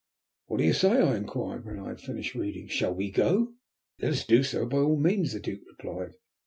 [0.47, 3.53] "What do you say?" I inquired, when I had finished reading, "shall we go?"
[3.99, 6.13] "Let us do so by all means," the Duke replied.